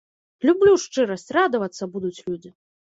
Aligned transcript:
Люблю 0.49 0.73
шчырасць, 0.85 1.29
радавацца 1.39 1.91
будуць 1.95 2.17
людзі. 2.27 2.57